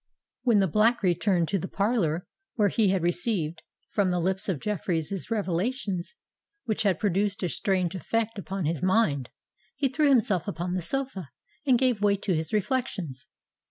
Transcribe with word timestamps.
When 0.41 0.57
the 0.57 0.67
Black 0.67 1.03
returned 1.03 1.47
to 1.49 1.59
the 1.59 1.67
parlour 1.67 2.25
where 2.55 2.69
he 2.69 2.89
had 2.89 3.03
received 3.03 3.61
from 3.91 4.09
the 4.09 4.19
lips 4.19 4.49
of 4.49 4.59
Jeffreys 4.59 5.29
revelations 5.29 6.15
which 6.65 6.81
had 6.81 6.99
produced 6.99 7.43
a 7.43 7.49
strange 7.49 7.93
effect 7.93 8.39
upon 8.39 8.65
his 8.65 8.81
mind, 8.81 9.29
he 9.75 9.87
threw 9.87 10.09
himself 10.09 10.47
upon 10.47 10.73
the 10.73 10.81
sofa, 10.81 11.29
and 11.67 11.77
gave 11.77 12.01
way 12.01 12.17
to 12.17 12.33
his 12.35 12.51
reflections. 12.51 13.27